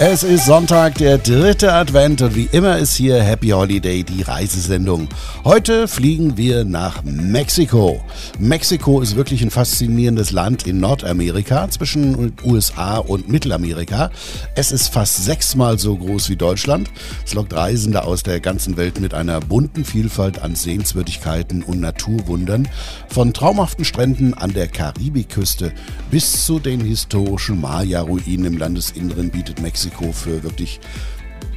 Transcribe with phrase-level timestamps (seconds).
[0.00, 5.08] Es ist Sonntag, der dritte Advent und wie immer ist hier Happy Holiday, die Reisesendung.
[5.42, 8.00] Heute fliegen wir nach Mexiko.
[8.38, 14.12] Mexiko ist wirklich ein faszinierendes Land in Nordamerika zwischen USA und Mittelamerika.
[14.54, 16.88] Es ist fast sechsmal so groß wie Deutschland.
[17.26, 22.68] Es lockt Reisende aus der ganzen Welt mit einer bunten Vielfalt an Sehenswürdigkeiten und Naturwundern.
[23.08, 25.72] Von traumhaften Stränden an der Karibikküste
[26.12, 30.80] bis zu den historischen Maya-Ruinen im Landesinneren bietet Mexiko Mexiko für wirklich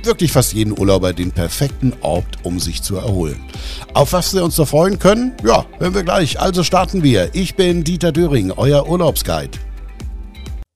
[0.04, 3.40] wirklich fast jeden Urlauber den perfekten Ort, um sich zu erholen.
[3.94, 5.34] Auf was wir uns da freuen können?
[5.46, 6.40] Ja, hören wir gleich.
[6.40, 7.30] Also starten wir.
[7.34, 9.60] Ich bin Dieter Döring, euer Urlaubsguide.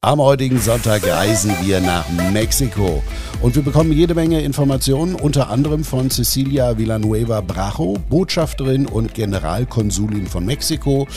[0.01, 3.01] Am heutigen Sonntag reisen wir nach Mexiko
[3.41, 10.27] und wir bekommen jede Menge Informationen, unter anderem von Cecilia Villanueva Bracho, Botschafterin und Generalkonsulin
[10.27, 11.07] von Mexiko.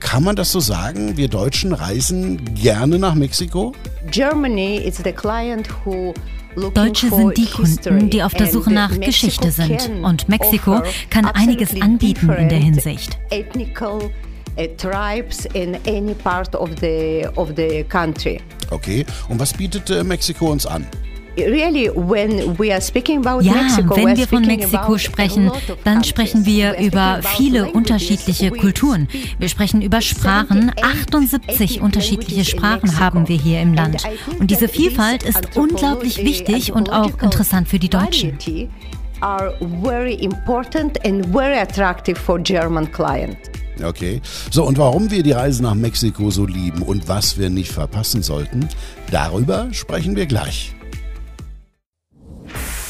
[0.00, 1.16] Kann man das so sagen?
[1.16, 3.72] Wir Deutschen reisen gerne nach Mexiko?
[4.10, 6.14] Germany is the client who
[6.74, 9.88] Deutsche sind die Kunden, die auf der Suche nach Geschichte sind.
[10.02, 13.18] Und Mexiko kann einiges anbieten in der Hinsicht.
[17.84, 18.40] Country.
[18.70, 20.86] Okay, und was bietet äh, Mexiko uns an?
[21.46, 25.50] Really, when we are speaking about ja, Mexico, wenn wir von Mexiko sprechen,
[25.84, 29.08] dann sprechen wir über viele unterschiedliche Kulturen.
[29.38, 30.72] Wir sprechen über Sprachen.
[30.80, 34.02] 78 unterschiedliche Sprachen haben wir hier im Land.
[34.38, 38.38] Und diese Vielfalt ist unglaublich wichtig und auch interessant für die Deutschen.
[39.22, 43.50] Are very important and very attractive for German clients.
[43.82, 44.20] Okay.
[44.50, 48.22] So, und warum wir die Reise nach Mexiko so lieben und was wir nicht verpassen
[48.22, 48.68] sollten,
[49.10, 50.74] darüber sprechen wir gleich.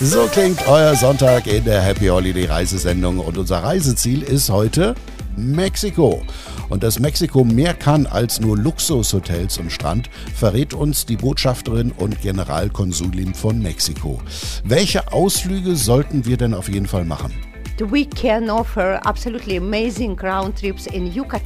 [0.03, 4.95] So klingt euer Sonntag in der Happy Holiday Reisesendung und unser Reiseziel ist heute
[5.37, 6.23] Mexiko.
[6.71, 12.23] Und dass Mexiko mehr kann als nur Luxushotels und Strand, verrät uns die Botschafterin und
[12.23, 14.23] Generalkonsulin von Mexiko.
[14.65, 17.35] Welche Ausflüge sollten wir denn auf jeden Fall machen?
[17.81, 18.07] Wir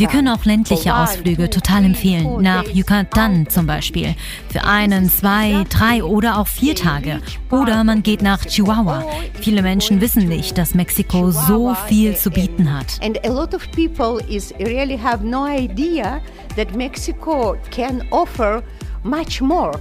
[0.09, 4.15] können auch ländliche Ausflüge total empfehlen, nach Yucatan zum Beispiel,
[4.49, 7.21] für einen, zwei, drei oder auch vier Tage.
[7.51, 9.05] Oder man geht nach Chihuahua.
[9.41, 12.99] Viele Menschen wissen nicht, dass Mexiko so viel zu bieten hat.
[13.03, 16.21] And a lot of people is really have no idea
[16.57, 18.63] that Mexico can offer
[19.03, 19.73] much more.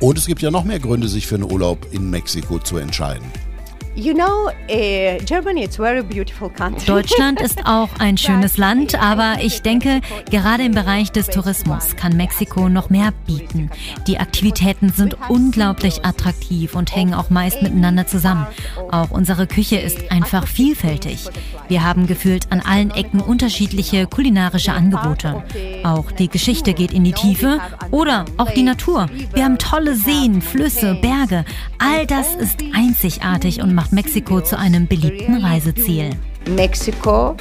[0.00, 3.26] Und es gibt ja noch mehr Gründe, sich für einen Urlaub in Mexiko zu entscheiden.
[3.96, 6.86] You know, uh, Germany is very beautiful country.
[6.86, 12.16] Deutschland ist auch ein schönes Land, aber ich denke, gerade im Bereich des Tourismus kann
[12.16, 13.68] Mexiko noch mehr bieten.
[14.06, 18.46] Die Aktivitäten sind unglaublich attraktiv und hängen auch meist miteinander zusammen.
[18.92, 21.28] Auch unsere Küche ist einfach vielfältig.
[21.66, 25.42] Wir haben gefühlt an allen Ecken unterschiedliche kulinarische Angebote.
[25.82, 27.58] Auch die Geschichte geht in die Tiefe
[27.90, 29.08] oder auch die Natur.
[29.34, 31.44] Wir haben tolle Seen, Flüsse, Berge.
[31.78, 36.10] All das ist einzigartig und macht Mexiko zu einem beliebten Reiseziel.
[36.54, 37.34] Mexiko,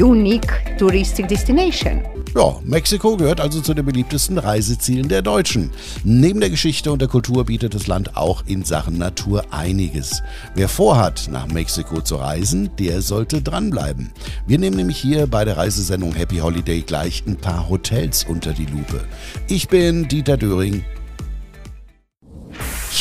[0.00, 2.00] unique touristic destination.
[2.34, 5.72] Ja, Mexiko gehört also zu den beliebtesten Reisezielen der Deutschen.
[6.04, 10.22] Neben der Geschichte und der Kultur bietet das Land auch in Sachen Natur einiges.
[10.54, 14.10] Wer vorhat, nach Mexiko zu reisen, der sollte dranbleiben.
[14.46, 18.64] Wir nehmen nämlich hier bei der Reisesendung Happy Holiday gleich ein paar Hotels unter die
[18.64, 19.04] Lupe.
[19.48, 20.82] Ich bin Dieter Döring.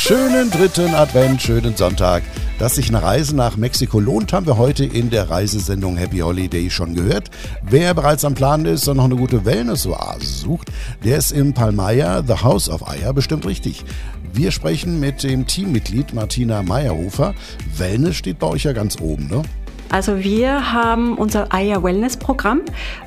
[0.07, 2.23] Schönen dritten Advent, schönen Sonntag.
[2.59, 6.69] Dass sich eine Reise nach Mexiko lohnt, haben wir heute in der Reisesendung Happy Holiday
[6.69, 7.29] schon gehört.
[7.61, 10.71] Wer bereits am Plan ist und noch eine gute Wellness-Oase sucht,
[11.03, 13.83] der ist im Palmaya, The House of Aya, bestimmt richtig.
[14.31, 17.35] Wir sprechen mit dem Teammitglied Martina Meyerhofer.
[17.75, 19.41] Wellness steht bei euch ja ganz oben, ne?
[19.89, 22.61] Also wir haben unser Aya Wellness Programm.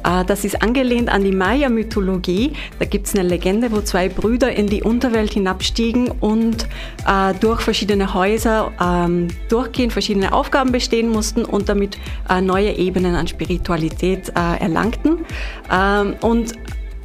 [0.05, 2.53] Äh, das ist angelehnt an die Maya-Mythologie.
[2.79, 6.67] Da gibt es eine Legende, wo zwei Brüder in die Unterwelt hinabstiegen und
[7.07, 11.99] äh, durch verschiedene Häuser ähm, durchgehen, verschiedene Aufgaben bestehen mussten und damit
[12.29, 15.19] äh, neue Ebenen an Spiritualität erlangten.
[15.71, 16.55] Ähm, und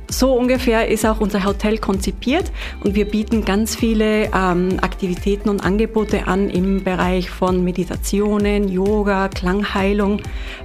[0.09, 2.51] so ungefähr ist auch unser Hotel konzipiert
[2.83, 9.29] und wir bieten ganz viele ähm, Aktivitäten und Angebote an im Bereich von Meditationen, Yoga,
[9.29, 10.21] Klangheilung,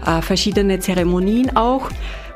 [0.06, 1.90] äh, verschiedene Zeremonien auch.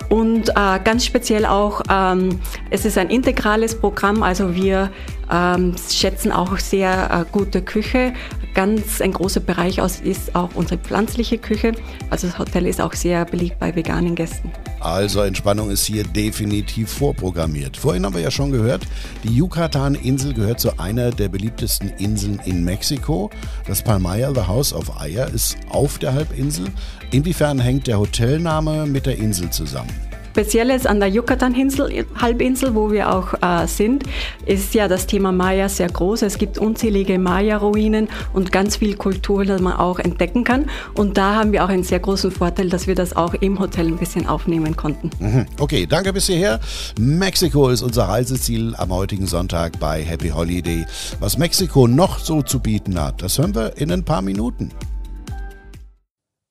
[0.08, 2.40] Und äh, ganz speziell auch, ähm,
[2.70, 4.90] es ist ein integrales Programm, also wir
[5.32, 8.12] ähm, schätzen auch sehr äh, gute Küche.
[8.54, 11.72] Ganz ein großer Bereich aus ist auch unsere pflanzliche Küche.
[12.10, 14.52] Also das Hotel ist auch sehr beliebt bei veganen Gästen.
[14.78, 17.76] Also Entspannung ist hier definitiv vorprogrammiert.
[17.76, 18.86] Vorhin haben wir ja schon gehört,
[19.24, 23.28] die Yucatan-Insel gehört zu einer der beliebtesten Inseln in Mexiko.
[23.66, 26.66] Das Palmaya, The House of Aya, ist auf der Halbinsel.
[27.10, 29.90] Inwiefern hängt der Hotelname mit der Insel zusammen?
[30.34, 34.02] Spezielles an der Yucatan-Halbinsel, wo wir auch äh, sind,
[34.46, 36.22] ist ja das Thema Maya sehr groß.
[36.22, 40.68] Es gibt unzählige Maya-Ruinen und ganz viel Kultur, das man auch entdecken kann.
[40.96, 43.86] Und da haben wir auch einen sehr großen Vorteil, dass wir das auch im Hotel
[43.86, 45.10] ein bisschen aufnehmen konnten.
[45.20, 45.46] Mhm.
[45.60, 46.58] Okay, danke bis hierher.
[46.98, 50.84] Mexiko ist unser Reiseziel am heutigen Sonntag bei Happy Holiday.
[51.20, 54.72] Was Mexiko noch so zu bieten hat, das hören wir in ein paar Minuten.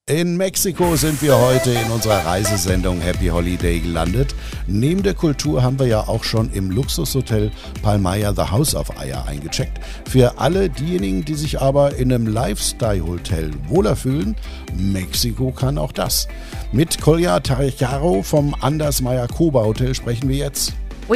[0.10, 4.36] In Mexiko sind wir heute in unserer Reisesendung Happy Holiday gelandet.
[4.68, 7.52] Neben der Kultur haben wir ja auch schon im Luxushotel
[7.84, 9.80] Palmaya The House of Eier eingecheckt.
[10.10, 14.36] Für alle diejenigen, die sich aber in einem Lifestyle-Hotel wohler fühlen,
[14.76, 16.28] Mexiko kann auch das.
[16.74, 20.74] Mit Kolja Tarjaro vom Anders Meyer Koba Hotel sprechen wir jetzt.
[21.10, 21.14] Uh,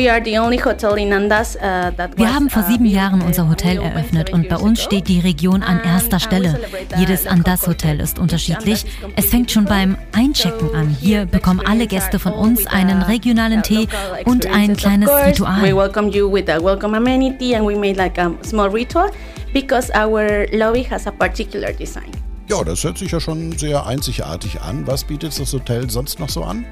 [2.15, 5.79] wir haben vor sieben Jahren unser Hotel eröffnet und bei uns steht die Region an
[5.79, 6.59] erster Stelle.
[6.97, 8.85] Jedes Andas-Hotel ist unterschiedlich.
[9.15, 10.89] Es fängt schon beim Einchecken an.
[10.99, 13.87] Hier bekommen alle Gäste von uns einen regionalen Tee
[14.25, 15.61] und ein kleines Ritual.
[15.61, 19.09] We welcome you with a welcome amenity and we made like a small ritual
[19.53, 22.11] because our lobby has a particular design.
[22.49, 24.85] Ja, das hört sich ja schon sehr einzigartig an.
[24.87, 26.65] Was bietet das Hotel sonst noch so an?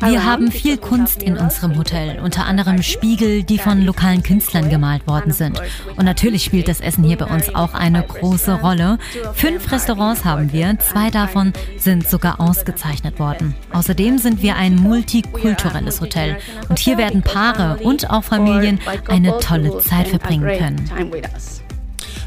[0.00, 5.06] Wir haben viel Kunst in unserem Hotel, unter anderem Spiegel, die von lokalen Künstlern gemalt
[5.06, 5.60] worden sind.
[5.96, 8.98] Und natürlich spielt das Essen hier bei uns auch eine große Rolle.
[9.34, 13.54] Fünf Restaurants haben wir, zwei davon sind sogar ausgezeichnet worden.
[13.72, 16.36] Außerdem sind wir ein multikulturelles Hotel
[16.68, 20.90] und hier werden Paare und auch Familien eine tolle Zeit verbringen können.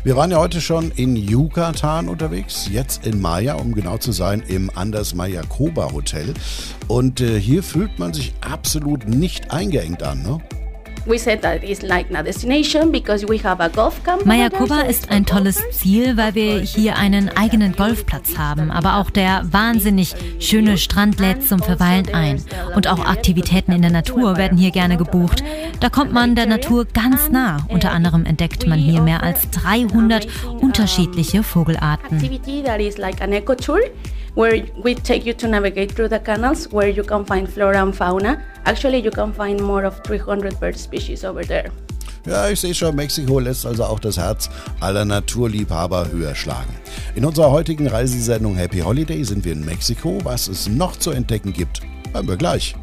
[0.05, 4.43] Wir waren ja heute schon in Yucatan unterwegs, jetzt in Maya, um genau zu sein,
[4.49, 6.33] im Anders Maya Koba Hotel.
[6.89, 10.39] Und äh, hier fühlt man sich absolut nicht eingeengt an, ne?
[14.25, 19.41] Mayakoba ist ein tolles Ziel, weil wir hier einen eigenen Golfplatz haben, aber auch der
[19.51, 22.41] wahnsinnig schöne Strand lädt zum Verweilen ein.
[22.75, 25.43] Und auch Aktivitäten in der Natur werden hier gerne gebucht.
[25.81, 27.65] Da kommt man der Natur ganz nah.
[27.67, 30.27] Unter anderem entdeckt man hier mehr als 300
[30.61, 32.21] unterschiedliche Vogelarten
[34.35, 37.95] where we take you to navigate through the canals where you can find flora and
[37.95, 38.41] fauna.
[38.65, 41.71] Actually, you can find more of 300 bird species over there.
[42.25, 44.49] Ja, ich sehe schon, Mexiko lässt also auch das Herz
[44.79, 46.73] aller Naturliebhaber höher schlagen.
[47.15, 50.19] In unserer heutigen Reisesendung Happy Holiday sind wir in Mexiko.
[50.23, 51.81] Was es noch zu entdecken gibt,
[52.13, 52.75] hören wir gleich.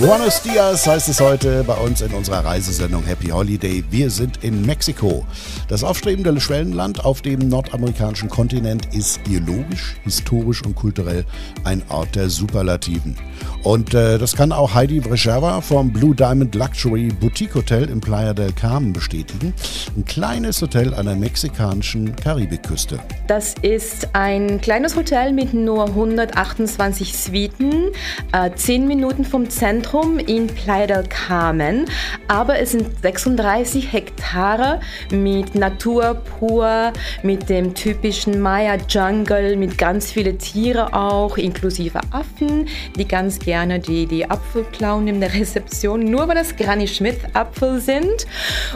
[0.00, 3.82] Buenos Dias heißt es heute bei uns in unserer Reisesendung Happy Holiday.
[3.90, 5.26] Wir sind in Mexiko.
[5.66, 11.24] Das aufstrebende Schwellenland auf dem nordamerikanischen Kontinent ist geologisch, historisch und kulturell
[11.64, 13.16] ein Ort der Superlativen.
[13.64, 18.34] Und äh, das kann auch Heidi Brescheva vom Blue Diamond Luxury Boutique Hotel im Playa
[18.34, 19.52] del Carmen bestätigen.
[19.96, 23.00] Ein kleines Hotel an der mexikanischen Karibikküste.
[23.26, 27.90] Das ist ein kleines Hotel mit nur 128 Suiten,
[28.30, 29.87] äh, 10 Minuten vom Zentrum
[30.26, 31.86] in Playa del Carmen.
[32.28, 34.80] Aber es sind 36 Hektare
[35.10, 36.92] mit Natur pur,
[37.22, 44.06] mit dem typischen Maya-Jungle, mit ganz vielen Tieren auch, inklusive Affen, die ganz gerne die,
[44.06, 48.26] die Apfel klauen in der Rezeption, nur weil das Granny Smith Apfel sind.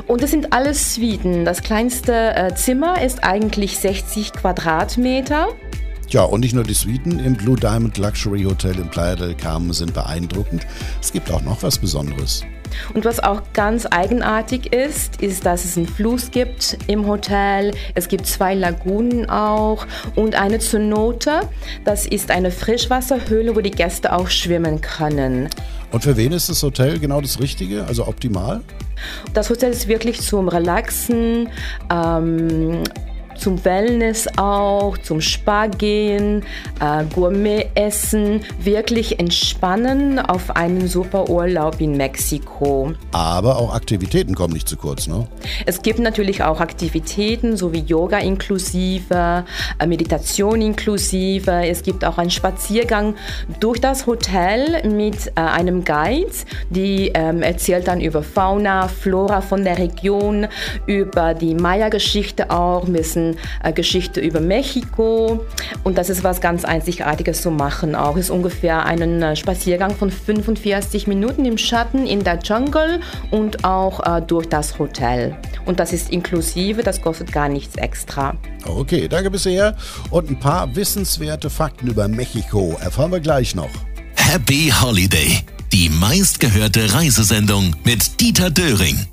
[0.07, 1.45] Und das sind alles Suiten.
[1.45, 5.49] Das kleinste äh, Zimmer ist eigentlich 60 Quadratmeter.
[6.13, 9.73] Ja, und nicht nur die Suiten im Blue Diamond Luxury Hotel in Playa del Carmen
[9.73, 10.67] sind beeindruckend.
[11.01, 12.43] Es gibt auch noch was Besonderes.
[12.93, 17.73] Und was auch ganz eigenartig ist, ist, dass es einen Fluss gibt im Hotel.
[17.95, 21.49] Es gibt zwei Lagunen auch und eine Zenote.
[21.87, 25.49] Das ist eine Frischwasserhöhle, wo die Gäste auch schwimmen können.
[25.93, 28.61] Und für wen ist das Hotel genau das Richtige, also optimal?
[29.33, 31.49] Das Hotel ist wirklich zum Relaxen.
[31.91, 32.83] Ähm,
[33.37, 36.45] zum Wellness auch, zum Spa gehen,
[36.81, 42.93] äh, Gourmet essen, wirklich entspannen auf einen super Urlaub in Mexiko.
[43.13, 45.27] Aber auch Aktivitäten kommen nicht zu kurz, ne?
[45.67, 49.45] Es gibt natürlich auch Aktivitäten, so wie Yoga inklusive,
[49.79, 51.67] äh, Meditation inklusive.
[51.67, 53.15] Es gibt auch einen Spaziergang
[53.61, 56.33] durch das Hotel mit äh, einem Guide,
[56.71, 60.49] die ähm, erzählt dann über Fauna, Flora von der Region,
[60.87, 63.22] über die Maya-Geschichte auch, ein bisschen
[63.63, 65.45] äh, Geschichte über Mexiko
[65.85, 67.95] und das ist was ganz Einzigartiges zu machen.
[67.95, 73.01] Auch ist ungefähr einen äh, Spaziergang von 45 Minuten im Schatten in der Jungle
[73.31, 75.37] und auch äh, durch das Hotel.
[75.65, 78.35] Und das ist inklusive, das kostet gar nichts extra.
[78.65, 79.77] Okay, danke bisher.
[80.11, 83.71] Und ein paar wissenswerte Fakten über Mexiko erfahren wir gleich noch.
[84.17, 85.41] Happy Holiday,
[85.73, 89.12] die meistgehörte Reisesendung mit Dieter Döring.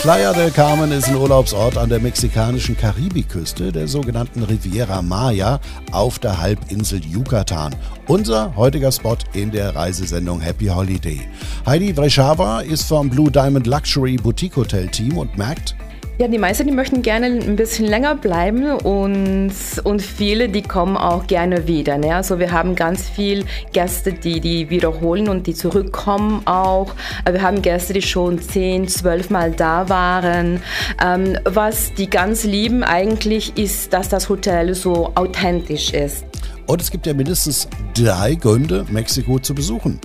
[0.00, 5.60] Playa del Carmen ist ein Urlaubsort an der mexikanischen Karibikküste, der sogenannten Riviera Maya,
[5.92, 7.74] auf der Halbinsel Yucatan.
[8.08, 11.20] Unser heutiger Spot in der Reisesendung Happy Holiday.
[11.66, 15.76] Heidi Vreshava ist vom Blue Diamond Luxury Boutique Hotel Team und merkt,
[16.18, 19.52] ja, die meisten, die möchten gerne ein bisschen länger bleiben und,
[19.82, 21.96] und viele, die kommen auch gerne wieder.
[21.96, 22.14] Ne?
[22.14, 26.94] Also wir haben ganz viele Gäste, die, die wiederholen und die zurückkommen auch.
[27.28, 30.62] Wir haben Gäste, die schon 10, 12 Mal da waren.
[31.02, 36.26] Ähm, was die ganz lieben eigentlich ist, dass das Hotel so authentisch ist.
[36.66, 39.98] Und es gibt ja mindestens drei Gründe, Mexiko zu besuchen.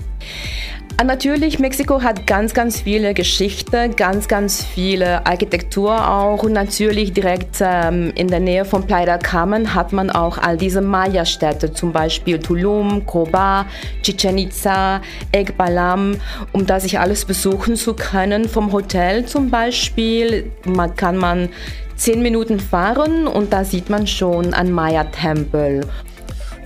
[0.99, 6.41] Ah, natürlich, Mexiko hat ganz, ganz viele Geschichte, ganz, ganz viele Architektur auch.
[6.41, 10.81] Und natürlich direkt ähm, in der Nähe von Playa Carmen hat man auch all diese
[10.81, 13.67] Maya-Städte, zum Beispiel Tulum, Coba,
[14.01, 15.01] Chichen Itza,
[15.31, 16.15] Ekbalam,
[16.51, 18.49] um da sich alles besuchen zu können.
[18.49, 21.49] Vom Hotel zum Beispiel man, kann man
[21.95, 25.81] zehn Minuten fahren und da sieht man schon einen Maya-Tempel.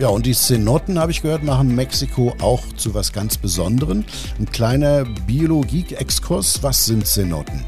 [0.01, 4.03] Ja, und die Cenoten, habe ich gehört, machen Mexiko auch zu was ganz Besonderem.
[4.39, 6.63] Ein kleiner Biologie-Exkurs.
[6.63, 7.63] Was sind Cenoten?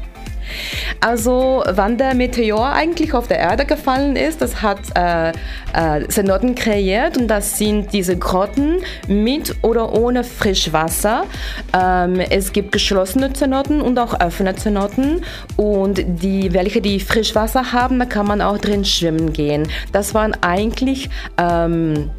[1.00, 5.30] Also, wann der Meteor eigentlich auf der Erde gefallen ist, das hat äh,
[5.74, 11.26] äh, kreiert und das sind diese Grotten mit oder ohne Frischwasser.
[11.72, 15.22] Ähm, es gibt geschlossene Cenoten und auch offene Cenoten
[15.56, 19.68] und die, welche die Frischwasser haben, da kann man auch drin schwimmen gehen.
[19.92, 22.10] Das waren eigentlich ähm,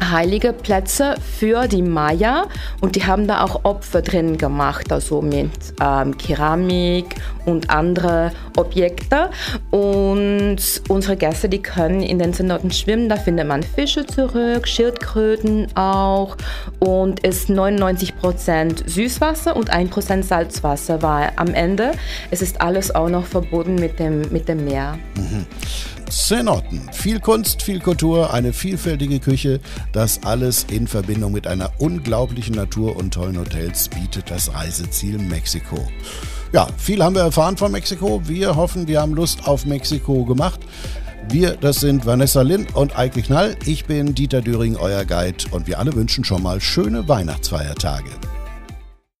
[0.00, 2.46] heilige Plätze für die Maya
[2.80, 9.30] und die haben da auch Opfer drin gemacht, also mit ähm, Keramik und andere Objekte.
[9.70, 15.68] Und unsere Gäste, die können in den Zenoten schwimmen, da findet man Fische zurück, Schildkröten
[15.76, 16.36] auch
[16.78, 21.92] und ist 99% Süßwasser und 1% Salzwasser, weil am Ende
[22.30, 24.98] es ist alles auch noch verbunden mit dem, mit dem Meer.
[25.16, 25.46] Mhm.
[26.10, 26.90] Cenoten.
[26.92, 29.60] Viel Kunst, viel Kultur, eine vielfältige Küche.
[29.92, 35.88] Das alles in Verbindung mit einer unglaublichen Natur und tollen Hotels bietet das Reiseziel Mexiko.
[36.52, 38.20] Ja, viel haben wir erfahren von Mexiko.
[38.26, 40.60] Wir hoffen, wir haben Lust auf Mexiko gemacht.
[41.28, 43.56] Wir, das sind Vanessa Lind und Eike Knall.
[43.64, 48.10] Ich bin Dieter Düring, euer Guide und wir alle wünschen schon mal schöne Weihnachtsfeiertage.